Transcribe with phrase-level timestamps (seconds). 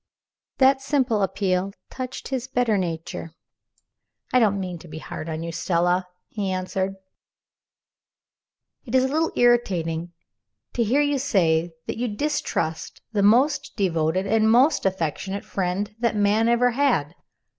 [0.57, 3.35] That simple appeal touched his better nature.
[4.33, 6.95] "I don't mean to be hard on you, Stella," he answered.
[8.83, 10.11] "It is a little irritating
[10.73, 16.15] to hear you say that you distrust the most devoted and most affectionate friend that
[16.15, 17.13] man ever had.